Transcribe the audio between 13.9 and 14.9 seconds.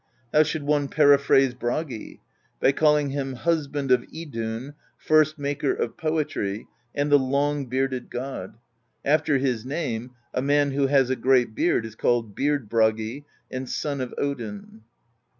of Odin.